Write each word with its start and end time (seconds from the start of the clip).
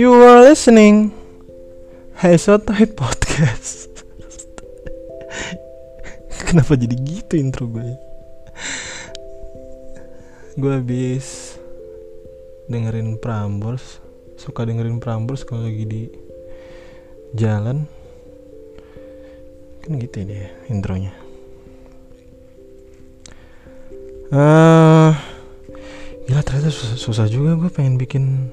You 0.00 0.16
are 0.16 0.40
listening 0.40 1.12
Sotoy 2.24 2.88
Podcast. 2.88 4.00
Kenapa 6.48 6.72
jadi 6.72 6.96
gitu 6.96 7.36
intro 7.36 7.68
gue? 7.68 8.00
Gue 10.56 10.72
habis 10.72 11.52
dengerin 12.72 13.20
Prambors. 13.20 14.00
Suka 14.40 14.64
dengerin 14.64 15.04
Prambors 15.04 15.44
kalau 15.44 15.68
lagi 15.68 15.84
di 15.84 16.08
jalan. 17.36 17.84
Kan 19.84 20.00
gitu 20.00 20.24
deh 20.24 20.48
intronya. 20.72 21.12
Uh, 24.32 25.12
Gila 26.24 26.40
ternyata 26.40 26.72
susah, 26.72 26.96
susah 26.96 27.26
juga 27.28 27.52
gue 27.52 27.68
pengen 27.68 28.00
bikin 28.00 28.48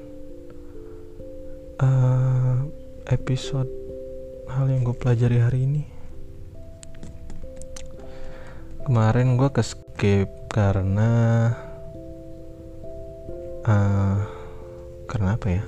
uh, 1.78 2.66
episode 3.06 3.70
hal 4.50 4.66
yang 4.66 4.82
gue 4.82 4.96
pelajari 4.96 5.38
hari 5.38 5.60
ini. 5.64 5.82
Kemarin 8.82 9.36
gue 9.36 9.50
ke 9.52 9.62
skip 9.62 10.30
karena 10.50 11.10
uh, 13.68 14.18
karena 15.06 15.30
apa 15.36 15.48
ya? 15.48 15.64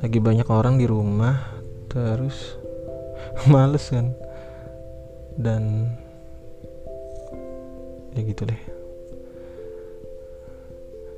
Lagi 0.00 0.18
banyak 0.20 0.48
orang 0.48 0.78
di 0.78 0.86
rumah 0.86 1.36
terus 1.90 2.56
males 3.52 3.90
kan? 3.90 4.14
Dan 5.34 5.90
ya 8.14 8.20
gitu 8.22 8.46
deh. 8.46 8.62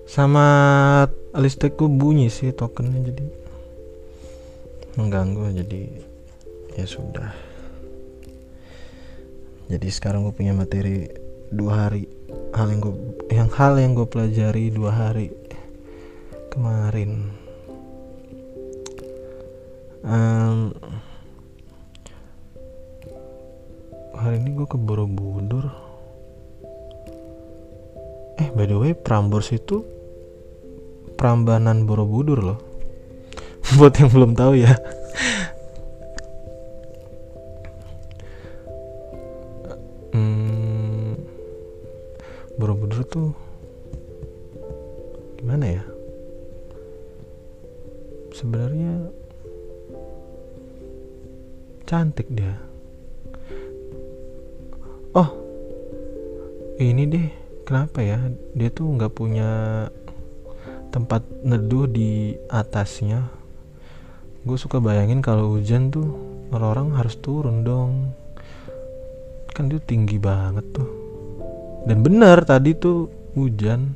Sama 0.09 0.47
listrikku 1.33 1.89
bunyi 1.89 2.29
sih 2.29 2.53
tokennya 2.53 3.01
jadi 3.11 3.42
mengganggu 4.97 5.57
jadi 5.65 5.83
ya 6.77 6.87
sudah. 6.89 7.33
Jadi 9.73 9.89
sekarang 9.89 10.29
gue 10.29 10.35
punya 10.37 10.53
materi 10.53 11.09
dua 11.49 11.89
hari. 11.89 12.05
Hal 12.53 12.69
yang 12.69 12.81
gue 12.85 12.95
yang 13.33 13.49
hal 13.57 13.81
yang 13.81 13.97
gue 13.97 14.05
pelajari 14.05 14.69
dua 14.69 14.93
hari 14.93 15.33
kemarin. 16.53 17.33
Um, 20.05 20.77
hari 24.13 24.37
ini 24.45 24.51
gue 24.61 24.69
ke 24.69 24.77
Borobudur. 24.77 25.73
Eh 28.37 28.49
by 28.53 28.69
the 28.69 28.77
way 28.77 28.93
Prambors 28.93 29.53
itu 29.57 29.85
Prambanan 31.17 31.89
Borobudur 31.89 32.41
loh 32.43 32.72
buat 33.81 33.95
yang 33.97 34.11
belum 34.13 34.33
tahu 34.37 34.53
ya. 34.61 34.73
Hmm, 40.13 41.17
Borobudur 42.61 43.01
tuh 43.09 43.31
gimana 45.41 45.81
ya? 45.81 45.85
Sebenarnya 48.37 49.09
cantik 51.89 52.29
dia. 52.29 52.57
Oh 55.17 55.29
ini 56.77 57.09
deh 57.09 57.29
kenapa 57.65 58.05
ya? 58.05 58.21
Dia 58.53 58.69
tuh 58.69 58.93
nggak 58.97 59.13
punya 59.17 59.49
tempat 60.93 61.25
neduh 61.41 61.89
di 61.89 62.37
atasnya 62.53 63.42
gue 64.43 64.59
suka 64.59 64.83
bayangin 64.83 65.23
kalau 65.23 65.55
hujan 65.55 65.95
tuh 65.95 66.19
orang-orang 66.51 66.99
harus 66.99 67.15
turun 67.19 67.63
dong. 67.63 68.11
Kan 69.55 69.71
itu 69.71 69.79
tinggi 69.85 70.19
banget 70.19 70.67
tuh. 70.75 70.89
Dan 71.87 72.03
benar 72.03 72.43
tadi 72.43 72.75
tuh 72.75 73.07
hujan. 73.39 73.95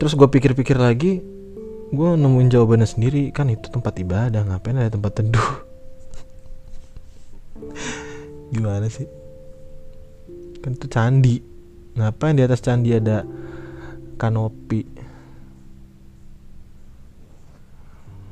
Terus 0.00 0.12
gue 0.16 0.28
pikir-pikir 0.32 0.80
lagi 0.80 1.22
gue 1.90 2.08
nemuin 2.18 2.50
jawabannya 2.50 2.88
sendiri. 2.90 3.30
Kan 3.30 3.54
itu 3.54 3.70
tempat 3.70 3.94
ibadah 4.02 4.42
ngapain 4.50 4.80
ada 4.80 4.90
tempat 4.90 5.22
teduh? 5.22 5.50
Gimana 8.50 8.90
sih? 8.90 9.06
Kan 10.58 10.74
itu 10.74 10.86
candi. 10.90 11.36
Ngapain 11.94 12.34
di 12.34 12.42
atas 12.42 12.64
candi 12.64 12.90
ada 12.96 13.22
kanopi. 14.20 14.84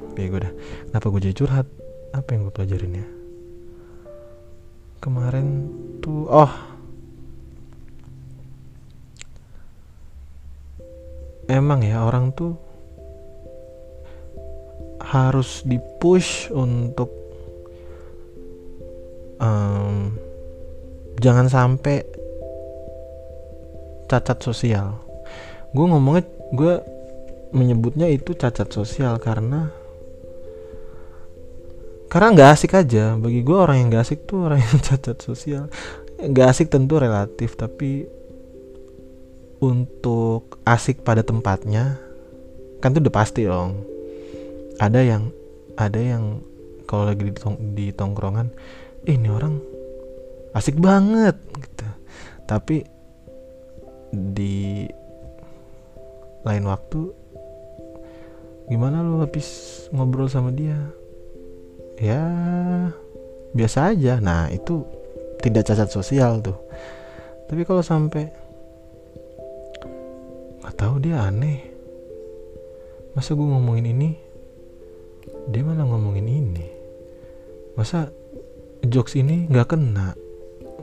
Oke 0.05 0.29
gue 0.29 0.41
dah. 0.45 0.53
Kenapa 0.93 1.07
gue 1.09 1.21
jadi 1.25 1.37
curhat? 1.41 1.67
Apa 2.13 2.29
yang 2.37 2.45
gue 2.45 2.53
pelajarin 2.53 3.01
ya? 3.01 3.07
Kemarin 5.01 5.47
tuh 6.05 6.29
Oh. 6.29 6.53
Emang 11.49 11.81
ya 11.81 12.05
orang 12.05 12.29
tuh 12.37 12.61
Harus 15.01 15.65
dipush 15.65 16.53
untuk 16.53 17.09
um, 19.41 20.13
Jangan 21.17 21.49
sampai 21.49 22.05
Cacat 24.13 24.45
sosial 24.45 25.08
gue 25.73 25.85
ngomongnya 25.85 26.25
gue 26.53 26.75
menyebutnya 27.53 28.09
itu 28.09 28.37
cacat 28.37 28.69
sosial 28.69 29.17
karena 29.21 29.73
karena 32.09 32.29
nggak 32.33 32.51
asik 32.57 32.73
aja. 32.73 33.15
Bagi 33.21 33.45
gue 33.45 33.57
orang 33.57 33.85
yang 33.85 33.89
gak 33.93 34.05
asik 34.09 34.25
tuh 34.25 34.49
orang 34.49 34.65
yang 34.65 34.81
cacat 34.89 35.21
sosial. 35.21 35.69
Nggak 36.19 36.49
asik 36.57 36.73
tentu 36.73 36.97
relatif 36.97 37.55
tapi 37.55 38.09
untuk 39.61 40.63
asik 40.65 41.03
pada 41.03 41.21
tempatnya 41.27 41.99
kan 42.79 42.95
itu 42.97 43.05
udah 43.05 43.15
pasti 43.15 43.45
dong. 43.45 43.85
Ada 44.81 45.01
yang 45.05 45.23
ada 45.77 46.01
yang 46.01 46.41
kalau 46.89 47.05
lagi 47.13 47.29
di, 47.29 47.33
tong, 47.37 47.57
di 47.77 47.93
tongkrongan 47.93 48.49
eh, 49.05 49.15
ini 49.15 49.29
orang 49.29 49.61
asik 50.57 50.81
banget 50.81 51.37
gitu. 51.61 51.87
Tapi 52.49 52.77
di 54.09 54.89
lain 56.49 56.65
waktu 56.65 57.13
gimana 58.69 59.01
lu 59.01 59.25
habis 59.25 59.89
ngobrol 59.93 60.29
sama 60.29 60.53
dia? 60.53 60.77
Ya 61.97 62.23
biasa 63.57 63.97
aja. 63.97 64.21
Nah 64.21 64.53
itu 64.53 64.85
tidak 65.41 65.67
cacat 65.67 65.89
sosial 65.89 66.45
tuh. 66.45 66.57
Tapi 67.49 67.65
kalau 67.65 67.81
sampai 67.81 68.29
nggak 70.61 70.77
tahu 70.77 71.01
dia 71.01 71.25
aneh. 71.25 71.65
Masa 73.17 73.35
gue 73.35 73.49
ngomongin 73.49 73.89
ini? 73.89 74.11
Dia 75.49 75.65
malah 75.65 75.89
ngomongin 75.89 76.29
ini. 76.29 76.67
Masa 77.75 78.13
jokes 78.85 79.17
ini 79.17 79.49
nggak 79.49 79.75
kena? 79.75 80.13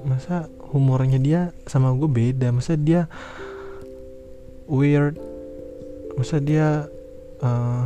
Masa 0.03 0.49
humornya 0.73 1.21
dia 1.21 1.53
sama 1.69 1.93
gue 1.93 2.09
beda? 2.09 2.49
Masa 2.49 2.73
dia 2.75 3.05
weird 4.65 5.21
masa 6.15 6.39
dia 6.39 6.87
uh, 7.43 7.85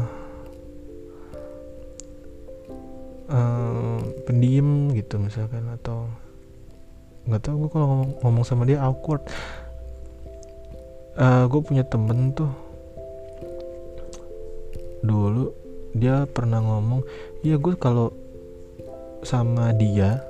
uh, 3.30 4.00
pendiam 4.26 4.94
gitu 4.94 5.18
misalkan 5.18 5.66
atau 5.82 6.06
nggak 7.30 7.42
tahu 7.46 7.56
gue 7.66 7.70
kalau 7.70 7.86
ngomong, 7.94 8.12
ngomong 8.26 8.46
sama 8.46 8.66
dia 8.66 8.82
awkward. 8.82 9.22
Uh, 11.20 11.46
gue 11.52 11.62
punya 11.62 11.84
temen 11.86 12.32
tuh. 12.34 12.50
Dulu 15.06 15.52
dia 15.94 16.30
pernah 16.30 16.62
ngomong 16.62 17.02
iya 17.42 17.58
gue 17.58 17.74
kalau 17.74 18.14
sama 19.26 19.74
dia 19.74 20.22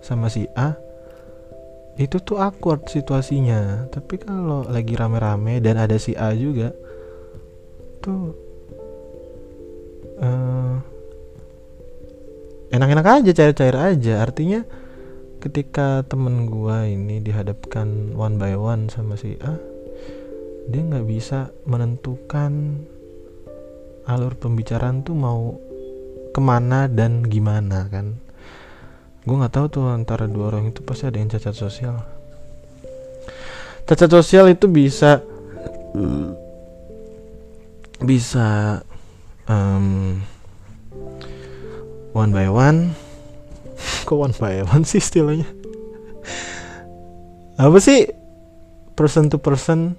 sama 0.00 0.32
si 0.32 0.48
A 0.56 0.74
itu 1.94 2.18
tuh 2.18 2.42
awkward 2.42 2.90
situasinya. 2.90 3.86
Tapi 3.92 4.18
kalau 4.18 4.66
lagi 4.66 4.98
rame-rame 4.98 5.62
dan 5.62 5.78
ada 5.78 5.94
si 5.94 6.18
A 6.18 6.34
juga 6.34 6.74
tuh 8.04 8.36
uh, 10.20 10.76
enak-enak 12.68 13.06
aja 13.24 13.30
cair-cair 13.32 13.76
aja. 13.80 14.20
Artinya 14.20 14.60
ketika 15.40 16.04
temen 16.04 16.44
gua 16.52 16.84
ini 16.84 17.24
dihadapkan 17.24 18.12
one 18.12 18.36
by 18.36 18.52
one 18.52 18.92
sama 18.92 19.16
si 19.16 19.40
A 19.40 19.56
dia 20.64 20.80
nggak 20.80 21.04
bisa 21.04 21.52
menentukan 21.68 22.80
alur 24.08 24.36
pembicaraan 24.36 25.04
tuh 25.04 25.16
mau 25.16 25.56
ke 26.32 26.40
mana 26.40 26.88
dan 26.88 27.24
gimana 27.24 27.88
kan? 27.88 28.16
Gue 29.24 29.36
nggak 29.40 29.54
tahu 29.56 29.66
tuh 29.72 29.84
antara 29.92 30.28
dua 30.28 30.52
orang 30.52 30.72
itu 30.72 30.84
pasti 30.84 31.08
ada 31.08 31.16
yang 31.16 31.32
cacat 31.32 31.56
sosial. 31.56 31.96
Cacat 33.84 34.10
sosial 34.12 34.52
itu 34.52 34.68
bisa 34.68 35.20
bisa 38.04 38.80
um, 39.48 40.20
one 42.12 42.30
by 42.30 42.48
one. 42.48 42.94
Kok 44.06 44.16
one 44.16 44.36
by 44.36 44.62
one 44.64 44.86
sih 44.86 45.02
istilahnya? 45.02 45.48
Apa 47.58 47.78
sih? 47.82 48.08
Person 48.94 49.26
to 49.26 49.42
person 49.42 49.98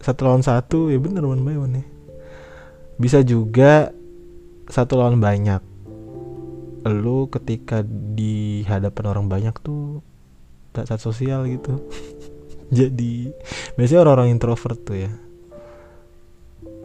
satu 0.00 0.24
lawan 0.24 0.40
satu 0.40 0.88
ya 0.88 0.96
bener 0.96 1.22
one 1.28 1.44
by 1.44 1.56
one 1.60 1.84
ya. 1.84 1.86
Bisa 2.96 3.20
juga 3.20 3.92
satu 4.72 4.96
lawan 4.96 5.20
banyak. 5.20 5.60
Lu 6.88 7.28
ketika 7.28 7.84
di 7.86 8.64
hadapan 8.64 9.04
orang 9.12 9.26
banyak 9.28 9.54
tuh 9.60 10.00
tak 10.72 10.88
sosial 10.96 11.44
gitu. 11.44 11.76
Jadi 12.78 13.28
biasanya 13.74 14.06
orang-orang 14.06 14.32
introvert 14.32 14.78
tuh 14.80 14.96
ya 14.96 15.10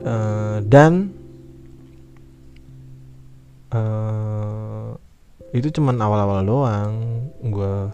uh, 0.06 0.58
dan 0.64 1.12
uh, 3.74 4.94
itu 5.52 5.74
cuman 5.82 5.98
awal-awal 6.00 6.46
doang 6.46 6.94
gue 7.42 7.90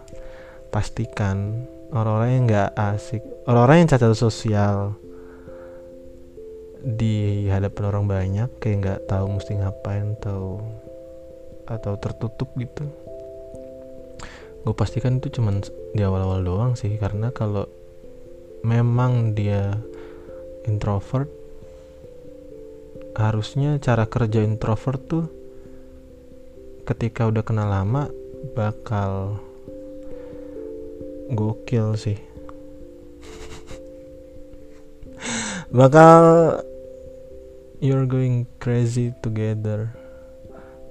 pastikan. 0.70 1.66
Orang-orang 1.92 2.30
yang 2.32 2.44
nggak 2.48 2.72
asik 2.96 3.20
orang-orang 3.52 3.84
yang 3.84 3.90
cacat 3.92 4.16
sosial 4.16 4.96
di 6.82 7.46
hadapan 7.52 7.84
orang 7.92 8.06
banyak 8.08 8.50
kayak 8.64 8.78
nggak 8.80 9.02
tahu 9.12 9.28
mesti 9.36 9.60
ngapain 9.60 10.16
atau 10.24 10.64
atau 11.68 11.94
tertutup 12.00 12.48
gitu. 12.56 12.88
Gue 14.64 14.72
pastikan 14.72 15.20
itu 15.20 15.36
cuman 15.36 15.60
di 15.92 16.00
awal-awal 16.00 16.48
doang 16.48 16.74
sih 16.80 16.96
karena 16.96 17.36
kalau 17.36 17.68
memang 18.64 19.36
dia 19.36 19.76
introvert 20.64 21.41
harusnya 23.16 23.80
cara 23.84 24.08
kerja 24.08 24.44
introvert 24.44 25.02
tuh 25.08 25.26
ketika 26.88 27.28
udah 27.28 27.44
kenal 27.44 27.68
lama 27.68 28.08
bakal 28.56 29.40
gokil 31.32 31.96
sih. 31.96 32.20
Bakal 35.72 36.60
you're 37.80 38.04
going 38.04 38.44
crazy 38.60 39.16
together 39.24 39.96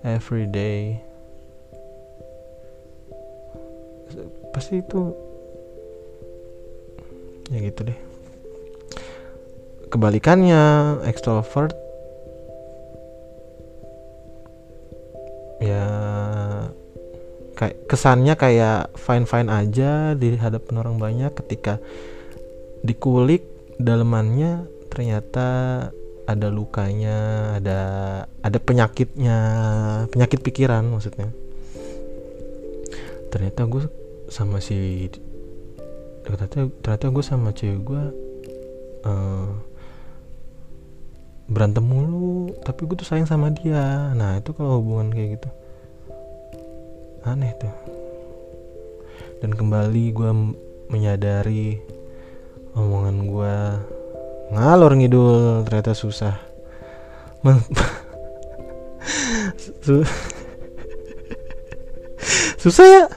every 0.01 0.49
day. 0.49 1.05
Pasti 4.57 4.81
itu 4.81 5.13
ya 7.53 7.61
gitu 7.61 7.93
deh. 7.93 7.99
Kebalikannya 9.91 10.63
extrovert 11.05 11.75
kesannya 17.91 18.39
kayak 18.39 18.95
fine 18.95 19.27
fine 19.27 19.51
aja 19.51 20.15
di 20.15 20.39
hadapan 20.39 20.75
orang 20.79 20.97
banyak. 21.03 21.35
Ketika 21.35 21.83
dikulik 22.87 23.43
dalemannya 23.83 24.71
ternyata 24.87 25.49
ada 26.31 26.47
lukanya 26.47 27.19
ada 27.59 27.81
ada 28.47 28.59
penyakitnya 28.63 29.39
penyakit 30.15 30.39
pikiran 30.39 30.87
maksudnya. 30.87 31.35
Ternyata 33.35 33.67
gue 33.67 33.83
sama 34.31 34.63
si 34.63 35.11
ternyata 36.23 36.71
ternyata 36.79 37.07
gue 37.11 37.25
sama 37.27 37.51
cewek 37.51 37.83
gue 37.83 38.03
uh, 39.03 39.51
berantem 41.51 41.83
mulu 41.83 42.55
tapi 42.63 42.87
gue 42.87 42.95
tuh 43.03 43.07
sayang 43.11 43.27
sama 43.27 43.51
dia. 43.51 44.15
Nah 44.15 44.39
itu 44.39 44.55
kalau 44.55 44.79
hubungan 44.79 45.11
kayak 45.11 45.43
gitu 45.43 45.51
aneh 47.25 47.53
tuh. 47.61 47.75
Dan 49.41 49.57
kembali 49.57 50.13
gue 50.13 50.31
menyadari 50.93 51.81
omongan 52.77 53.17
gue 53.29 53.57
ngalor 54.53 54.93
ngidul 54.97 55.65
ternyata 55.65 55.93
susah. 55.97 56.37
Susah 62.61 62.85
ya 62.85 63.09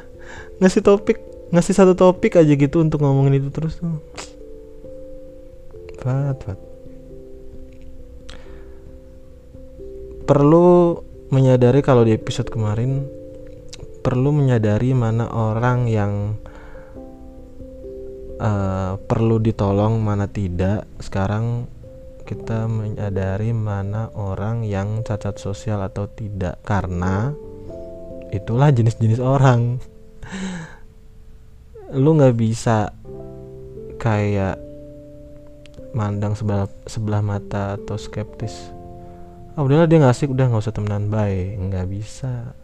ngasih 0.64 0.80
topik 0.80 1.20
ngasih 1.52 1.76
satu 1.76 1.92
topik 1.94 2.40
aja 2.40 2.56
gitu 2.56 2.80
untuk 2.80 3.04
ngomongin 3.04 3.44
itu 3.44 3.52
terus 3.52 3.76
tuh. 3.76 4.00
Fat 6.00 6.40
fat. 6.40 6.60
Perlu 10.24 11.04
menyadari 11.28 11.84
kalau 11.84 12.08
di 12.08 12.16
episode 12.16 12.48
kemarin 12.48 13.23
perlu 14.04 14.36
menyadari 14.36 14.92
mana 14.92 15.32
orang 15.32 15.88
yang 15.88 16.36
uh, 18.44 19.00
perlu 19.00 19.40
ditolong 19.40 20.04
mana 20.04 20.28
tidak. 20.28 20.84
Sekarang 21.00 21.72
kita 22.28 22.68
menyadari 22.68 23.56
mana 23.56 24.12
orang 24.14 24.68
yang 24.68 25.02
cacat 25.08 25.40
sosial 25.40 25.80
atau 25.80 26.12
tidak 26.12 26.60
karena 26.68 27.32
itulah 28.36 28.70
jenis-jenis 28.76 29.24
orang. 29.24 29.80
Lu 31.96 32.20
nggak 32.20 32.36
bisa 32.36 32.92
kayak 34.04 34.60
mandang 35.94 36.34
sebelah 36.34 36.68
sebelah 36.90 37.22
mata 37.22 37.78
atau 37.78 37.96
skeptis 37.96 38.74
ah 39.54 39.62
udahlah 39.62 39.86
dia 39.86 40.02
nggak 40.02 40.14
asik 40.18 40.34
udah 40.34 40.50
nggak 40.50 40.64
usah 40.66 40.74
temenan 40.74 41.14
baik 41.14 41.62
nggak 41.70 41.86
bisa 41.86 42.58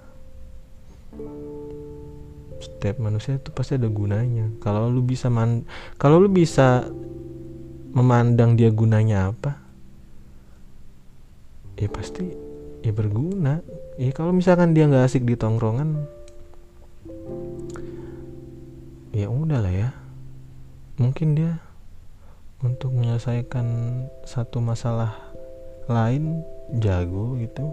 setiap 2.60 3.00
manusia 3.00 3.40
itu 3.40 3.50
pasti 3.56 3.80
ada 3.80 3.88
gunanya. 3.88 4.52
Kalau 4.60 4.92
lu 4.92 5.00
bisa 5.00 5.32
man 5.32 5.64
kalau 5.96 6.20
lu 6.20 6.28
bisa 6.28 6.92
memandang 7.90 8.54
dia 8.54 8.70
gunanya 8.70 9.34
apa 9.34 9.58
ya 11.80 11.88
pasti 11.88 12.28
ya 12.84 12.92
berguna. 12.92 13.64
Ya 13.96 14.12
kalau 14.12 14.36
misalkan 14.36 14.76
dia 14.76 14.88
nggak 14.88 15.08
asik 15.08 15.24
di 15.24 15.40
tongkrongan 15.40 16.04
ya 19.16 19.32
udah 19.32 19.60
lah 19.64 19.74
ya. 19.74 19.90
Mungkin 21.00 21.40
dia 21.40 21.64
untuk 22.60 22.92
menyelesaikan 22.92 23.68
satu 24.28 24.60
masalah 24.60 25.16
lain 25.88 26.44
jago 26.84 27.40
gitu. 27.40 27.72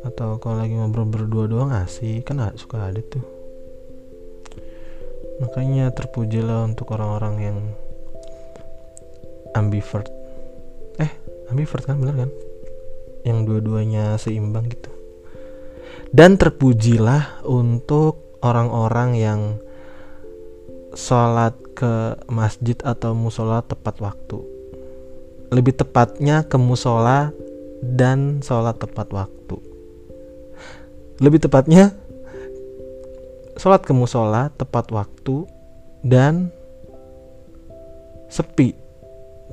Atau 0.00 0.40
kalau 0.40 0.64
lagi 0.64 0.72
ngobrol 0.72 1.04
berdua 1.04 1.44
doang 1.44 1.76
asik 1.76 2.24
kan 2.24 2.40
suka 2.56 2.88
ada 2.88 3.04
tuh 3.04 3.35
makanya 5.42 5.92
terpujilah 5.92 6.64
untuk 6.64 6.92
orang-orang 6.96 7.34
yang 7.40 7.58
ambivert 9.52 10.08
eh 10.96 11.12
ambivert 11.52 11.84
kan 11.84 12.00
bener 12.00 12.26
kan 12.26 12.30
yang 13.26 13.44
dua-duanya 13.44 14.16
seimbang 14.16 14.70
gitu 14.70 14.88
dan 16.14 16.38
terpujilah 16.38 17.44
untuk 17.44 18.38
orang-orang 18.40 19.10
yang 19.18 19.40
sholat 20.96 21.52
ke 21.76 22.16
masjid 22.32 22.74
atau 22.80 23.12
musola 23.12 23.60
tepat 23.60 24.00
waktu. 24.00 24.40
Lebih 25.52 25.76
tepatnya 25.76 26.42
ke 26.48 26.56
musola 26.56 27.30
dan 27.84 28.40
sholat 28.40 28.80
tepat 28.80 29.12
waktu. 29.12 29.56
Lebih 31.20 31.44
tepatnya 31.46 31.92
sholat 33.56 33.82
ke 33.82 33.92
musola 33.96 34.52
tepat 34.52 34.92
waktu 34.92 35.48
dan 36.04 36.52
sepi. 38.28 38.76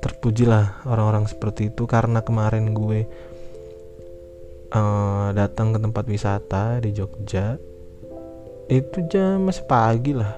Terpujilah 0.03 0.83
orang-orang 0.83 1.31
seperti 1.31 1.71
itu 1.71 1.87
karena 1.87 2.19
kemarin 2.19 2.75
gue 2.75 3.07
uh, 4.75 5.31
datang 5.31 5.71
ke 5.71 5.79
tempat 5.79 6.03
wisata 6.11 6.83
di 6.83 6.91
Jogja. 6.91 7.55
Itu 8.67 9.07
jam 9.07 9.47
masih 9.47 9.63
pagi 9.63 10.11
lah. 10.11 10.35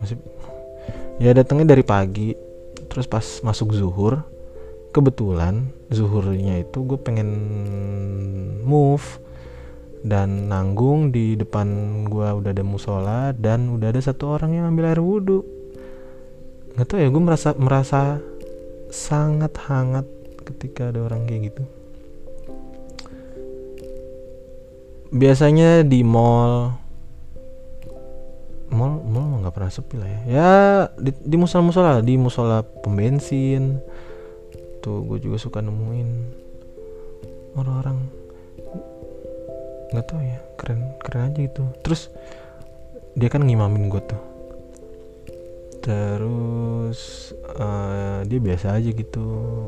Masih 0.00 0.16
ya 1.20 1.36
datangnya 1.36 1.76
dari 1.76 1.84
pagi. 1.84 2.32
Terus 2.88 3.06
pas 3.06 3.22
masuk 3.44 3.76
zuhur 3.76 4.24
kebetulan 4.90 5.70
zuhurnya 5.94 6.66
itu 6.66 6.82
gue 6.82 6.98
pengen 6.98 7.30
move 8.66 9.22
dan 10.00 10.48
nanggung 10.48 11.12
di 11.12 11.36
depan 11.36 11.68
gue 12.08 12.28
udah 12.40 12.50
ada 12.50 12.64
musola 12.64 13.20
dan 13.36 13.68
udah 13.68 13.92
ada 13.92 14.00
satu 14.00 14.40
orang 14.40 14.56
yang 14.56 14.64
ambil 14.72 14.88
air 14.88 15.00
wudhu. 15.00 15.44
Nggak 16.76 16.86
tau 16.88 16.98
ya 16.98 17.08
gue 17.12 17.22
merasa 17.22 17.48
merasa 17.60 18.00
sangat 18.88 19.52
hangat 19.68 20.08
ketika 20.48 20.88
ada 20.88 21.04
orang 21.04 21.28
kayak 21.28 21.52
gitu. 21.52 21.62
Biasanya 25.12 25.84
di 25.84 26.00
mall. 26.00 26.72
Mall 28.70 29.02
mall 29.02 29.42
nggak 29.44 29.52
pernah 29.52 29.72
sepi 29.74 29.94
lah 30.00 30.08
ya. 30.08 30.20
Ya 30.24 30.52
di, 30.96 31.10
di 31.12 31.36
musola 31.36 31.62
musola 31.66 31.92
di 32.00 32.14
musola 32.16 32.62
pembensin 32.62 33.82
tuh 34.80 35.04
gue 35.04 35.20
juga 35.20 35.36
suka 35.36 35.60
nemuin 35.60 36.08
orang-orang 37.52 38.19
nggak 39.90 40.06
tahu 40.06 40.20
ya 40.22 40.38
keren 40.56 40.80
keren 41.02 41.30
aja 41.30 41.40
gitu. 41.44 41.64
Terus 41.82 42.10
dia 43.18 43.28
kan 43.28 43.42
ngimamin 43.42 43.90
gue 43.90 44.02
tuh. 44.04 44.22
Terus 45.80 47.32
uh, 47.56 48.20
dia 48.28 48.38
biasa 48.38 48.76
aja 48.76 48.90
gitu 48.92 49.24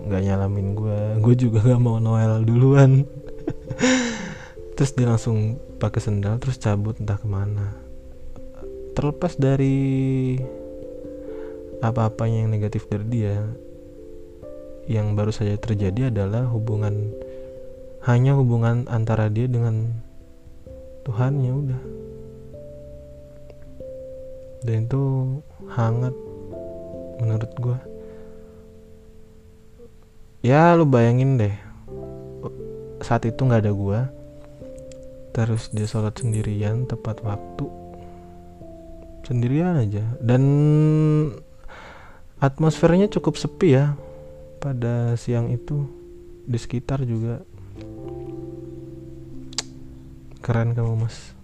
nggak 0.06 0.22
nyalamin 0.28 0.76
gue 0.76 1.00
gue 1.24 1.34
juga 1.34 1.64
gak 1.64 1.82
mau 1.82 1.98
Noel 1.98 2.44
duluan. 2.44 3.02
Terus 4.76 4.92
dia 4.98 5.06
langsung 5.08 5.60
pakai 5.78 6.00
sendal 6.00 6.40
terus 6.40 6.58
cabut 6.58 6.96
entah 6.96 7.20
ke 7.20 7.28
mana. 7.28 7.76
Terlepas 8.96 9.36
dari 9.36 10.38
apa-apanya 11.82 12.46
yang 12.46 12.50
negatif 12.54 12.86
dari 12.86 13.06
dia 13.10 13.36
yang 14.86 15.14
baru 15.14 15.30
saja 15.30 15.54
terjadi 15.58 16.10
adalah 16.10 16.46
hubungan 16.50 17.14
hanya 18.06 18.34
hubungan 18.34 18.90
antara 18.90 19.30
dia 19.30 19.46
dengan 19.46 20.02
Tuhan 21.02 21.32
ya 21.42 21.52
udah. 21.52 21.82
Dan 24.62 24.86
itu 24.86 25.02
hangat 25.66 26.14
menurut 27.18 27.52
gue 27.58 27.78
ya 30.42 30.74
lu 30.74 30.86
bayangin 30.86 31.38
deh. 31.38 31.54
Saat 33.02 33.26
itu 33.26 33.42
nggak 33.42 33.62
ada 33.66 33.74
gue 33.74 34.00
terus 35.32 35.72
dia 35.72 35.88
sholat 35.88 36.14
sendirian 36.18 36.84
tepat 36.84 37.24
waktu. 37.24 37.66
Sendirian 39.24 39.80
aja. 39.80 40.04
Dan 40.20 40.42
atmosfernya 42.42 43.08
cukup 43.08 43.38
sepi 43.38 43.78
ya 43.78 43.96
pada 44.60 45.16
siang 45.18 45.48
itu. 45.50 45.88
Di 46.42 46.58
sekitar 46.58 47.06
juga 47.06 47.46
keren 50.42 50.74
kamu 50.74 51.06
mas. 51.06 51.38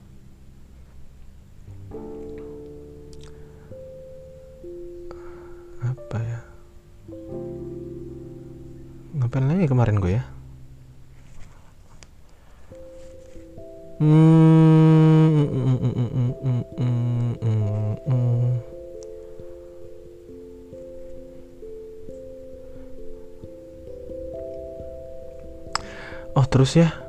Apa 5.78 6.18
ya? 6.18 6.40
Ngapain 9.14 9.46
lagi 9.46 9.70
kemarin 9.70 10.02
gue 10.02 10.18
ya? 10.18 10.26
Hmm, 14.02 15.46
hmm, 15.46 15.78
hmm, 15.78 15.98
oh 26.38 26.46
terus 26.46 26.78
ya 26.78 27.07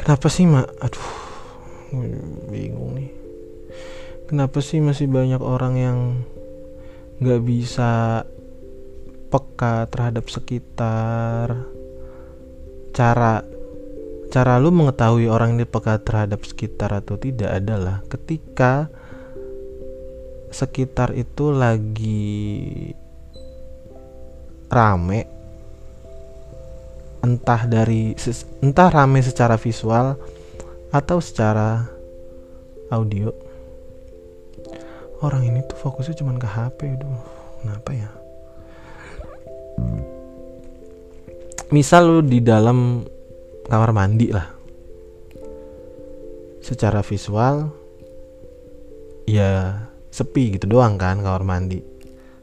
kenapa 0.00 0.26
sih 0.32 0.48
mak 0.48 0.68
aduh 0.80 1.08
bingung 2.50 2.98
nih. 2.98 3.10
Kenapa 4.24 4.58
sih 4.64 4.80
masih 4.80 5.06
banyak 5.06 5.38
orang 5.38 5.74
yang 5.76 5.98
nggak 7.20 7.42
bisa 7.44 8.24
peka 9.28 9.86
terhadap 9.92 10.26
sekitar? 10.26 11.68
Cara 12.94 13.44
cara 14.32 14.58
lu 14.58 14.74
mengetahui 14.74 15.30
orang 15.30 15.54
ini 15.54 15.68
peka 15.68 16.00
terhadap 16.02 16.42
sekitar 16.42 16.90
atau 16.90 17.14
tidak 17.14 17.54
adalah 17.54 18.02
ketika 18.10 18.90
sekitar 20.50 21.14
itu 21.14 21.50
lagi 21.54 22.90
rame 24.70 25.43
entah 27.24 27.64
dari 27.64 28.12
entah 28.60 28.88
rame 28.92 29.24
secara 29.24 29.56
visual 29.56 30.20
atau 30.92 31.18
secara 31.24 31.88
audio. 32.92 33.32
Orang 35.24 35.48
ini 35.48 35.64
tuh 35.64 35.80
fokusnya 35.80 36.20
cuma 36.20 36.36
ke 36.36 36.44
HP 36.44 37.00
aduh 37.00 37.16
kenapa 37.64 37.90
ya? 37.96 38.10
Misal 41.72 42.02
lu 42.04 42.20
di 42.20 42.44
dalam 42.44 43.08
kamar 43.64 43.90
mandi 43.96 44.28
lah. 44.28 44.52
Secara 46.60 47.00
visual 47.00 47.72
ya 49.24 49.80
sepi 50.12 50.60
gitu 50.60 50.68
doang 50.68 51.00
kan 51.00 51.24
kamar 51.24 51.40
mandi. 51.40 51.80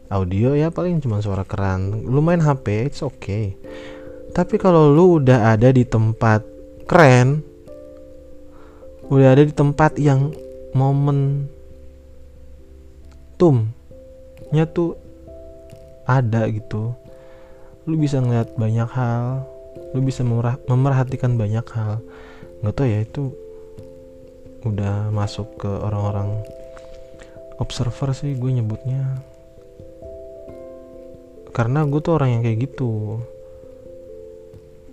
Audio 0.10 0.58
ya 0.58 0.74
paling 0.74 1.00
cuma 1.06 1.22
suara 1.22 1.46
keran. 1.46 2.02
Lu 2.02 2.20
main 2.26 2.42
HP 2.42 2.90
it's 2.90 3.06
okay 3.06 3.56
tapi 4.32 4.56
kalau 4.56 4.92
lu 4.92 5.24
udah 5.24 5.56
ada 5.56 5.70
di 5.72 5.84
tempat 5.84 6.44
keren 6.88 7.44
udah 9.12 9.28
ada 9.36 9.44
di 9.44 9.54
tempat 9.54 10.00
yang 10.00 10.32
momen 10.72 11.48
tumnya 13.36 14.64
tuh 14.72 14.96
ada 16.08 16.48
gitu 16.48 16.96
lu 17.88 17.96
bisa 18.00 18.24
ngeliat 18.24 18.56
banyak 18.56 18.88
hal 18.88 19.44
lu 19.92 20.00
bisa 20.04 20.24
memerhatikan 20.68 21.36
banyak 21.36 21.64
hal. 21.76 22.00
Nggak 22.64 22.74
tau 22.76 22.88
ya 22.88 23.00
itu 23.04 23.24
udah 24.62 25.10
masuk 25.10 25.58
ke 25.58 25.68
orang-orang 25.68 26.46
observer 27.58 28.14
sih 28.16 28.36
gue 28.38 28.52
nyebutnya. 28.52 29.20
Karena 31.52 31.84
gue 31.84 32.00
tuh 32.00 32.16
orang 32.16 32.40
yang 32.40 32.42
kayak 32.46 32.72
gitu 32.72 33.20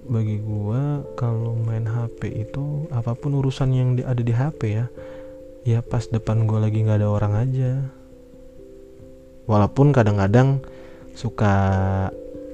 bagi 0.08 0.40
gue 0.40 0.82
kalau 1.20 1.52
main 1.52 1.84
HP 1.84 2.48
itu 2.48 2.88
apa 2.88 3.12
pun 3.12 3.36
urusan 3.36 3.76
yang 3.76 3.88
ada 4.00 4.24
di 4.24 4.32
HP 4.32 4.60
ya 4.72 4.86
ya 5.68 5.84
pas 5.84 6.08
depan 6.08 6.48
gue 6.48 6.56
lagi 6.56 6.80
nggak 6.80 7.04
ada 7.04 7.08
orang 7.12 7.34
aja. 7.36 7.72
Walaupun 9.44 9.92
kadang-kadang 9.92 10.64
suka 11.12 11.54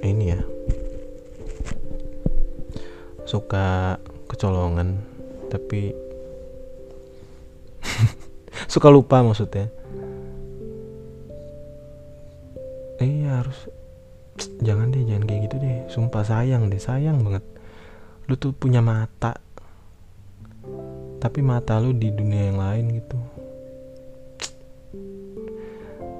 ini 0.02 0.34
ya 0.34 0.40
suka 3.25 3.99
kecolongan 4.30 4.99
tapi 5.50 5.94
suka 8.75 8.90
lupa 8.90 9.23
maksudnya. 9.23 9.70
Iya 12.99 13.42
harus 13.42 13.74
jangan 14.62 14.90
deh 14.90 15.04
jangan 15.04 15.24
kayak 15.28 15.40
gitu 15.50 15.56
deh. 15.60 15.76
Sumpah 15.90 16.24
sayang 16.24 16.72
deh 16.72 16.80
sayang 16.80 17.20
banget. 17.22 17.44
Lu 18.26 18.34
tuh 18.34 18.56
punya 18.56 18.80
mata. 18.80 19.36
Tapi 21.20 21.40
mata 21.40 21.80
lu 21.80 21.96
di 21.96 22.12
dunia 22.12 22.52
yang 22.52 22.58
lain 22.60 22.84
gitu. 23.00 23.18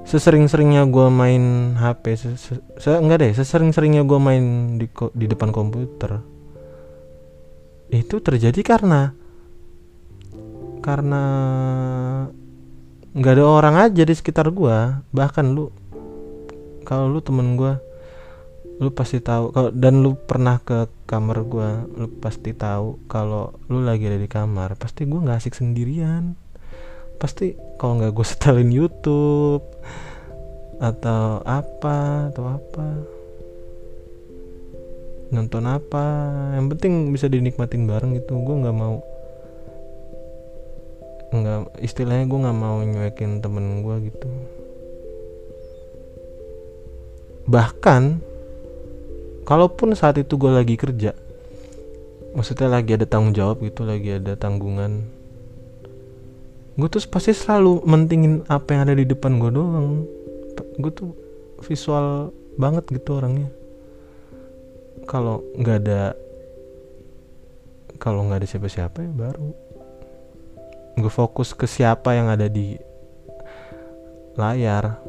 Sesering-seringnya 0.05 0.85
gue 0.85 1.07
main 1.09 1.73
HP 1.73 2.03
se, 2.13 2.29
se, 2.37 2.53
se 2.77 2.89
enggak 2.93 3.25
deh. 3.25 3.31
Sesering-seringnya 3.33 4.05
gue 4.05 4.19
main 4.21 4.77
di 4.77 4.87
di 5.13 5.25
depan 5.25 5.49
komputer. 5.49 6.21
Itu 7.89 8.21
terjadi 8.21 8.61
karena 8.61 9.25
karena 10.85 11.23
nggak 13.15 13.33
ada 13.33 13.45
orang 13.47 13.75
aja 13.89 14.05
di 14.05 14.13
sekitar 14.13 14.53
gue 14.53 15.01
bahkan 15.09 15.55
lu 15.55 15.73
kalau 16.85 17.09
lu 17.09 17.23
temen 17.23 17.57
gue 17.57 17.73
lu 18.75 18.91
pasti 18.91 19.23
tahu. 19.23 19.55
Kalau 19.55 19.69
dan 19.71 20.03
lu 20.03 20.19
pernah 20.19 20.59
ke 20.59 20.91
kamar 21.07 21.47
gue 21.47 21.69
lu 21.95 22.07
pasti 22.19 22.51
tahu 22.51 22.99
kalau 23.07 23.55
lu 23.71 23.85
lagi 23.85 24.09
ada 24.09 24.19
di 24.19 24.27
kamar 24.27 24.75
pasti 24.75 25.07
gue 25.07 25.19
nggak 25.19 25.39
asik 25.39 25.55
sendirian. 25.55 26.35
Pasti 27.15 27.55
kalau 27.79 28.03
nggak 28.03 28.11
gue 28.11 28.25
setelin 28.27 28.71
YouTube 28.75 29.63
atau 30.83 31.39
apa 31.47 32.27
atau 32.35 32.43
apa 32.51 32.87
nonton 35.31 35.63
apa. 35.71 36.07
Yang 36.59 36.65
penting 36.75 36.93
bisa 37.15 37.31
dinikmatin 37.31 37.87
bareng 37.87 38.19
gitu. 38.19 38.35
Gue 38.43 38.55
nggak 38.59 38.75
mau 38.75 38.99
nggak 41.35 41.83
istilahnya 41.83 42.27
gue 42.27 42.39
nggak 42.43 42.59
mau 42.59 42.79
nyuekin 42.83 43.39
temen 43.39 43.83
gue 43.87 43.95
gitu. 44.11 44.27
Bahkan 47.47 48.34
kalaupun 49.45 49.93
saat 49.93 50.19
itu 50.19 50.35
gue 50.35 50.51
lagi 50.51 50.75
kerja 50.75 51.13
maksudnya 52.35 52.67
lagi 52.67 52.97
ada 52.97 53.07
tanggung 53.07 53.31
jawab 53.31 53.63
gitu 53.63 53.87
lagi 53.87 54.19
ada 54.19 54.35
tanggungan 54.35 55.15
gue 56.75 56.87
tuh 56.91 57.07
pasti 57.07 57.31
selalu 57.31 57.87
mentingin 57.87 58.43
apa 58.51 58.75
yang 58.75 58.81
ada 58.83 58.95
di 58.99 59.07
depan 59.07 59.39
gue 59.39 59.47
doang. 59.47 60.03
Gue 60.75 60.91
tuh 60.91 61.15
visual 61.63 62.35
banget 62.59 62.83
gitu 62.91 63.15
orangnya. 63.15 63.47
Kalau 65.07 65.39
nggak 65.55 65.77
ada 65.87 66.01
kalau 67.95 68.27
nggak 68.27 68.43
ada 68.43 68.47
siapa-siapa 68.47 69.07
ya 69.07 69.11
baru. 69.15 69.49
Gue 70.99 71.11
fokus 71.11 71.55
ke 71.55 71.63
siapa 71.63 72.11
yang 72.11 72.27
ada 72.27 72.51
di 72.51 72.75
layar 74.35 74.99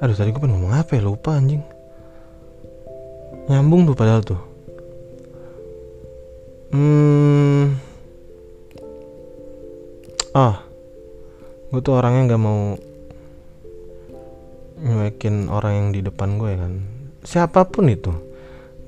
aduh 0.00 0.16
tadi 0.16 0.32
gue 0.32 0.40
pengen 0.40 0.56
ngomong 0.56 0.72
apa 0.72 0.96
ya? 0.96 1.04
Lupa 1.04 1.36
anjing. 1.36 1.60
Nyambung 3.52 3.84
tuh 3.84 3.96
padahal 3.96 4.24
tuh. 4.24 4.40
Hmm. 6.72 7.76
Ah. 10.32 10.64
Gue 11.70 11.80
tuh 11.84 11.94
orangnya 12.00 12.34
nggak 12.34 12.42
mau 12.42 12.74
nyuekin 14.80 15.52
orang 15.52 15.72
yang 15.76 15.88
di 15.92 16.00
depan 16.00 16.40
gue 16.40 16.52
kan. 16.56 16.72
Siapa 17.20 17.68
pun 17.68 17.92
itu. 17.92 18.12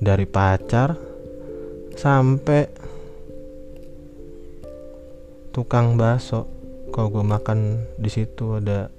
Dari 0.01 0.25
pacar 0.25 0.97
sampai 1.93 2.61
tukang 5.53 5.93
bakso. 5.93 6.49
Kalau 6.89 7.13
gue 7.13 7.25
makan 7.25 7.85
di 8.01 8.09
situ 8.09 8.57
ada 8.57 8.89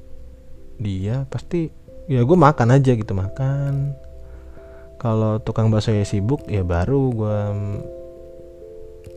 dia 0.79 1.27
pasti 1.31 1.84
ya 2.05 2.21
gue 2.21 2.37
makan 2.37 2.69
aja 2.75 2.93
gitu 2.93 3.13
makan. 3.17 3.97
Kalau 5.01 5.37
tukang 5.41 5.69
bakso 5.69 5.93
ya 5.93 6.05
sibuk 6.05 6.49
ya 6.49 6.65
baru 6.65 7.13
gue 7.13 7.39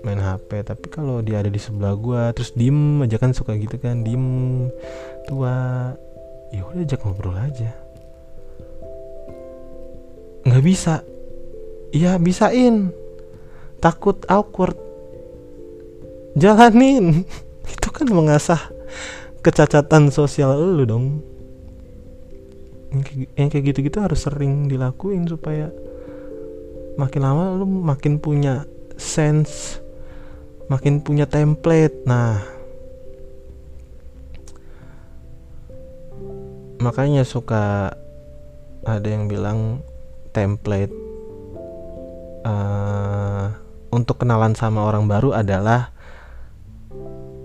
main 0.03 0.19
HP 0.19 0.63
tapi 0.63 0.87
kalau 0.87 1.19
dia 1.19 1.41
ada 1.41 1.51
di 1.51 1.59
sebelah 1.59 1.95
gue 1.95 2.21
terus 2.35 2.53
diem 2.55 3.03
aja 3.03 3.19
kan 3.19 3.31
suka 3.35 3.55
gitu 3.59 3.79
kan 3.79 4.03
diem. 4.03 4.67
Tua 5.27 5.91
ya 6.51 6.63
udah 6.63 6.83
ajak 6.83 7.03
ngobrol 7.03 7.35
aja. 7.35 7.71
Nggak 10.47 10.63
bisa. 10.63 11.03
Iya 11.91 12.15
bisain. 12.19 12.91
Takut 13.83 14.23
awkward. 14.31 14.79
Jalanin. 16.39 17.27
Itu 17.73 17.91
kan 17.91 18.07
mengasah 18.07 18.71
kecacatan 19.43 20.11
sosial 20.11 20.55
lu 20.59 20.83
dong 20.83 21.23
yang 23.35 23.49
kayak, 23.49 23.65
gitu-gitu 23.73 23.97
harus 23.99 24.25
sering 24.25 24.69
dilakuin 24.69 25.27
supaya 25.27 25.73
makin 26.97 27.21
lama 27.21 27.53
lu 27.53 27.65
makin 27.65 28.17
punya 28.17 28.65
sense 28.97 29.81
makin 30.67 30.99
punya 30.99 31.29
template. 31.29 32.03
Nah 32.03 32.43
makanya 36.77 37.25
suka 37.25 37.95
ada 38.85 39.07
yang 39.07 39.25
bilang 39.25 39.81
template 40.29 40.93
uh, 42.45 43.49
untuk 43.89 44.21
kenalan 44.21 44.53
sama 44.53 44.85
orang 44.85 45.09
baru 45.09 45.33
adalah 45.33 45.89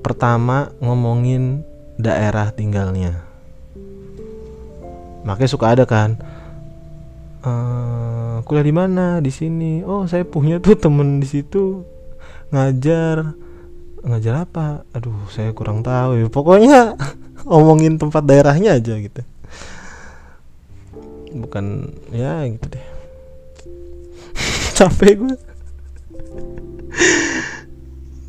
pertama 0.04 0.68
ngomongin 0.84 1.64
daerah 1.96 2.52
tinggalnya 2.52 3.31
makanya 5.22 5.50
suka 5.50 5.66
ada 5.72 5.84
kan 5.86 6.18
uh, 7.46 8.42
kuliah 8.46 8.66
di 8.66 8.74
mana? 8.74 9.06
Di 9.20 9.30
sini. 9.30 9.82
Oh 9.84 10.06
saya 10.06 10.24
punya 10.26 10.62
tuh 10.62 10.78
temen 10.78 11.18
di 11.22 11.28
situ 11.28 11.84
ngajar. 12.54 13.34
Ngajar 14.02 14.34
apa? 14.46 14.82
Aduh 14.94 15.30
saya 15.30 15.54
kurang 15.54 15.86
tahu 15.86 16.18
ya 16.18 16.26
pokoknya 16.26 16.98
ngomongin 17.48 17.98
tempat 17.98 18.22
daerahnya 18.26 18.78
aja 18.78 18.98
gitu. 18.98 19.22
Bukan 21.32 21.94
ya 22.10 22.42
gitu 22.46 22.66
deh. 22.78 22.86
Capek 24.78 25.14
gue 25.22 25.36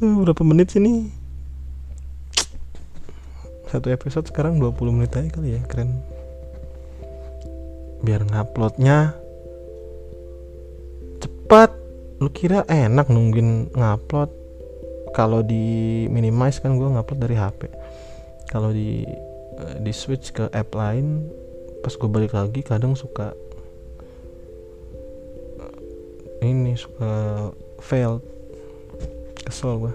berapa 0.23 0.43
menit 0.45 0.75
sih 0.75 0.83
nih? 0.83 1.09
Satu 3.71 3.89
episode 3.89 4.29
sekarang 4.29 4.61
20 4.61 4.93
menit 4.93 5.17
aja 5.17 5.33
kali 5.33 5.57
ya 5.57 5.61
keren 5.65 6.12
biar 8.03 8.27
nguploadnya 8.27 9.15
cepat. 11.23 11.71
Lu 12.21 12.29
kira 12.29 12.67
enak 12.69 13.09
nungguin 13.09 13.73
ngupload? 13.73 14.29
Kalau 15.13 15.41
di 15.45 16.05
minimize 16.09 16.59
kan 16.59 16.77
gue 16.77 16.89
ngupload 16.89 17.19
dari 17.21 17.37
HP 17.37 17.61
kalau 18.53 18.69
di 18.69 19.01
eh, 19.57 19.75
di 19.81 19.89
switch 19.89 20.29
ke 20.29 20.45
app 20.53 20.77
lain 20.77 21.25
pas 21.81 21.93
gue 21.93 22.09
balik 22.09 22.37
lagi 22.37 22.61
kadang 22.61 22.93
suka 22.93 23.33
eh, 26.41 26.45
ini 26.45 26.77
suka 26.77 27.49
fail. 27.81 28.21
Kesel 29.43 29.75
gue 29.75 29.93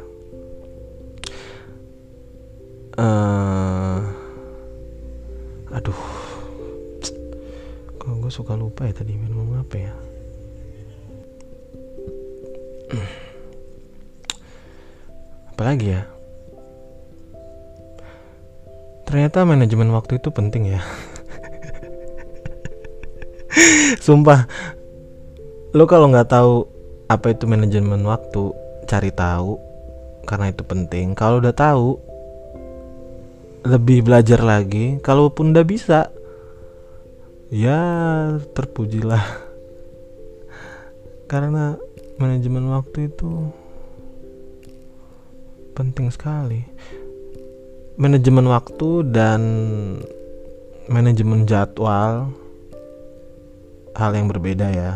uh, 2.98 3.27
lupa 8.68 8.84
ya 8.84 8.92
tadi 8.92 9.16
minum 9.16 9.48
apa 9.56 9.76
ya? 9.80 9.92
Apalagi 15.56 15.96
ya? 15.96 16.04
Ternyata 19.08 19.48
manajemen 19.48 19.88
waktu 19.96 20.20
itu 20.20 20.28
penting 20.28 20.76
ya. 20.76 20.84
Sumpah 24.04 24.44
lo 25.72 25.88
kalau 25.88 26.12
nggak 26.12 26.28
tahu 26.28 26.68
apa 27.08 27.32
itu 27.32 27.48
manajemen 27.48 28.04
waktu 28.04 28.52
cari 28.84 29.08
tahu 29.16 29.56
karena 30.28 30.52
itu 30.52 30.60
penting. 30.60 31.16
Kalau 31.16 31.40
udah 31.40 31.56
tahu 31.56 31.96
lebih 33.64 34.04
belajar 34.04 34.44
lagi. 34.44 35.00
Kalaupun 35.00 35.56
udah 35.56 35.64
bisa 35.64 36.12
ya 37.48 37.80
terpujilah. 38.52 39.24
Karena 41.28 41.76
manajemen 42.16 42.72
waktu 42.72 43.12
itu 43.12 43.52
penting 45.76 46.08
sekali. 46.12 46.64
Manajemen 47.98 48.46
waktu 48.48 49.04
dan 49.10 49.40
manajemen 50.88 51.44
jadwal 51.44 52.30
hal 53.98 54.10
yang 54.14 54.30
berbeda 54.30 54.68
ya. 54.70 54.92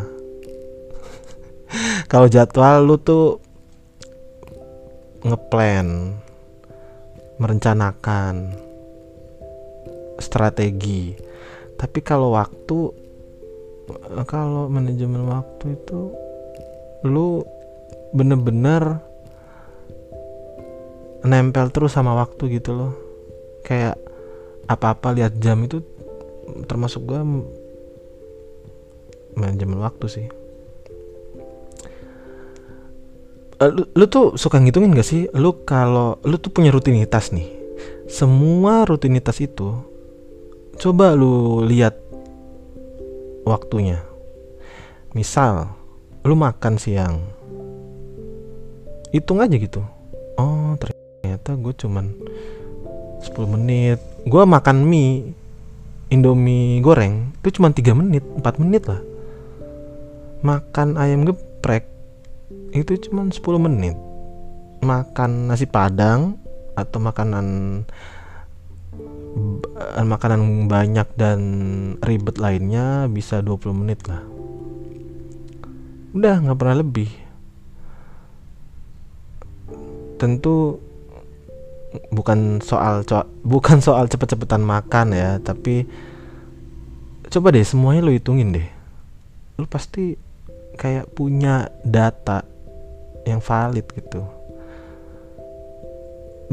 Kalau 2.11 2.31
jadwal 2.31 2.85
lu 2.85 2.95
tuh 2.97 3.43
ngeplan 5.23 6.19
merencanakan 7.39 8.55
strategi 10.19 11.32
tapi 11.83 11.99
kalau 11.99 12.31
waktu 12.31 12.95
kalau 14.23 14.71
manajemen 14.71 15.27
waktu 15.27 15.75
itu 15.75 16.15
lu 17.03 17.43
bener-bener 18.15 19.03
nempel 21.27 21.67
terus 21.75 21.91
sama 21.91 22.15
waktu 22.15 22.55
gitu 22.55 22.71
loh. 22.71 22.95
Kayak 23.67 23.99
apa-apa 24.71 25.11
lihat 25.11 25.35
jam 25.43 25.59
itu 25.67 25.83
termasuk 26.71 27.03
gue 27.03 27.19
manajemen 29.35 29.83
waktu 29.83 30.05
sih. 30.07 30.27
Eh, 33.59 33.71
lu, 33.75 33.83
lu 33.91 34.05
tuh 34.07 34.39
suka 34.39 34.55
ngitungin 34.55 34.95
gak 34.95 35.07
sih? 35.07 35.27
Lu 35.35 35.67
kalau 35.67 36.15
lu 36.23 36.39
tuh 36.39 36.47
punya 36.47 36.71
rutinitas 36.71 37.35
nih. 37.35 37.51
Semua 38.07 38.87
rutinitas 38.87 39.43
itu 39.43 39.92
coba 40.83 41.15
lu 41.15 41.63
lihat 41.63 41.95
waktunya. 43.47 44.03
Misal 45.15 45.71
lu 46.27 46.35
makan 46.35 46.75
siang. 46.75 47.23
Hitung 49.15 49.39
aja 49.39 49.55
gitu. 49.55 49.79
Oh 50.35 50.75
ternyata 50.75 51.55
gue 51.55 51.71
cuman 51.79 52.11
10 53.23 53.31
menit. 53.55 54.03
Gue 54.27 54.43
makan 54.43 54.83
mie 54.83 55.31
indomie 56.11 56.83
goreng 56.83 57.31
itu 57.39 57.55
cuma 57.55 57.71
3 57.71 57.79
menit 57.95 58.27
4 58.43 58.43
menit 58.59 58.83
lah. 58.83 58.99
Makan 60.43 60.99
ayam 60.99 61.23
geprek 61.23 61.87
itu 62.75 62.99
cuma 63.07 63.23
10 63.31 63.39
menit. 63.55 63.95
Makan 64.83 65.47
nasi 65.47 65.63
padang 65.63 66.35
atau 66.75 66.99
makanan 66.99 67.47
makanan 70.05 70.69
banyak 70.69 71.07
dan 71.17 71.39
ribet 72.05 72.37
lainnya 72.37 73.09
bisa 73.09 73.41
20 73.41 73.73
menit 73.73 74.05
lah. 74.05 74.21
Udah 76.13 76.37
nggak 76.45 76.57
pernah 76.61 76.77
lebih. 76.85 77.09
Tentu 80.21 80.77
bukan 82.13 82.61
soal 82.61 83.05
bukan 83.41 83.77
soal 83.81 84.09
cepet-cepetan 84.09 84.65
makan 84.65 85.13
ya 85.13 85.37
tapi 85.37 85.85
coba 87.29 87.53
deh 87.53 87.65
semuanya 87.65 88.05
lo 88.05 88.13
hitungin 88.13 88.53
deh. 88.53 88.69
Lu 89.57 89.65
pasti 89.65 90.13
kayak 90.77 91.13
punya 91.17 91.69
data 91.81 92.45
yang 93.25 93.41
valid 93.41 93.89
gitu. 93.93 94.21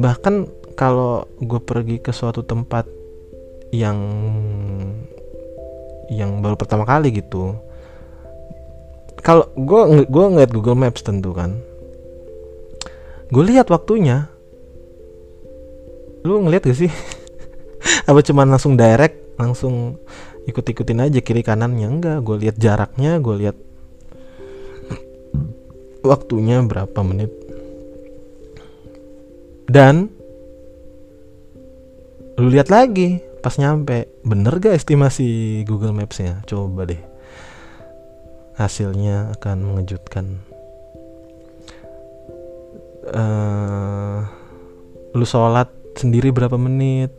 Bahkan 0.00 0.34
kalau 0.72 1.28
gue 1.36 1.60
pergi 1.60 2.00
ke 2.00 2.12
suatu 2.16 2.40
tempat 2.40 2.99
yang 3.70 3.98
yang 6.10 6.42
baru 6.42 6.58
pertama 6.58 6.82
kali 6.82 7.14
gitu. 7.14 7.54
Kalau 9.22 9.46
gue 9.54 10.04
gue 10.10 10.24
ngeliat 10.26 10.50
Google 10.50 10.78
Maps 10.78 11.06
tentu 11.06 11.30
kan. 11.30 11.54
Gue 13.30 13.46
lihat 13.46 13.70
waktunya. 13.70 14.26
Lu 16.26 16.42
ngeliat 16.42 16.66
gak 16.66 16.76
sih? 16.76 16.90
Apa 18.10 18.20
cuman 18.26 18.50
langsung 18.50 18.74
direct 18.74 19.38
langsung 19.38 19.96
ikut-ikutin 20.50 21.06
aja 21.06 21.22
kiri 21.22 21.46
kanannya? 21.46 21.86
Enggak 21.86 22.18
gue 22.26 22.36
lihat 22.42 22.56
jaraknya 22.58 23.22
gue 23.22 23.34
lihat 23.46 23.56
waktunya 26.10 26.58
berapa 26.66 27.00
menit. 27.06 27.30
Dan 29.70 30.10
lu 32.34 32.50
lihat 32.50 32.72
lagi 32.72 33.29
pas 33.40 33.56
nyampe. 33.56 34.08
Bener 34.20 34.60
gak 34.60 34.76
estimasi 34.76 35.60
Google 35.64 35.96
Maps-nya? 35.96 36.44
Coba 36.44 36.84
deh. 36.84 37.00
Hasilnya 38.60 39.32
akan 39.40 39.56
mengejutkan. 39.64 40.44
Uh, 43.10 44.28
lu 45.16 45.24
sholat 45.24 45.72
sendiri 45.96 46.28
berapa 46.30 46.60
menit? 46.60 47.10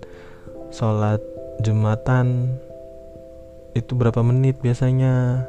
Sholat 0.70 1.20
jumatan 1.66 2.56
itu 3.74 3.98
berapa 3.98 4.22
menit 4.22 4.62
biasanya? 4.62 5.46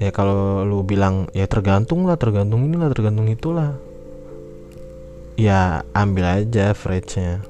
Ya 0.00 0.08
kalau 0.16 0.64
lu 0.64 0.80
bilang 0.80 1.28
ya 1.36 1.44
tergantung 1.44 2.08
lah 2.08 2.16
tergantung 2.16 2.64
inilah 2.64 2.88
tergantung 2.88 3.28
itulah. 3.28 3.76
Ya 5.36 5.84
ambil 5.92 6.40
aja 6.44 6.72
average-nya 6.72 7.44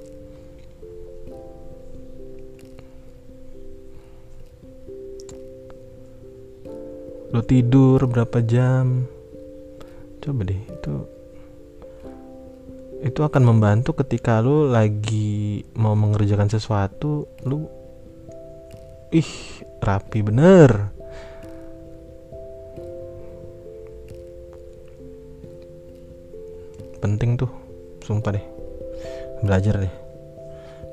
lu 7.31 7.41
tidur 7.47 8.11
berapa 8.11 8.43
jam? 8.43 9.07
Coba 10.19 10.41
deh 10.45 10.59
itu 10.59 10.95
itu 13.01 13.21
akan 13.25 13.43
membantu 13.49 13.97
ketika 14.05 14.45
lu 14.45 14.69
lagi 14.69 15.65
mau 15.73 15.97
mengerjakan 15.97 16.53
sesuatu 16.53 17.25
lu 17.49 17.65
ih 19.15 19.31
rapi 19.81 20.21
bener. 20.21 20.93
Penting 27.01 27.41
tuh 27.41 27.49
sumpah 28.05 28.37
deh. 28.37 28.47
Belajar 29.41 29.81
deh 29.81 29.95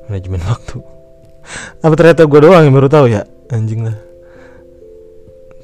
manajemen 0.07 0.39
waktu. 0.51 0.79
Apa 1.83 1.93
ternyata 1.99 2.23
gue 2.23 2.39
doang 2.39 2.63
yang 2.63 2.71
baru 2.71 2.87
tahu 2.87 3.11
ya? 3.11 3.27
Anjing 3.51 3.83
lah 3.83 4.06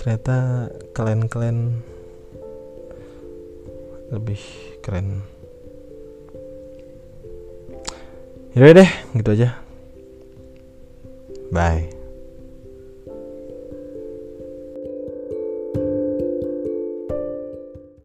ternyata 0.03 0.67
kalian-kalian 0.91 1.79
lebih 4.11 4.43
keren 4.83 5.23
Yaudah 8.53 8.85
deh, 8.85 8.91
gitu 9.17 9.29
aja. 9.33 9.49
Bye. 11.49 11.92